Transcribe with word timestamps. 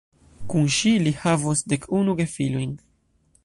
Kun 0.53 0.69
ŝi 0.75 0.93
li 1.03 1.13
havos 1.25 1.63
dek 1.75 1.87
unu 1.99 2.19
gefilojn. 2.23 2.77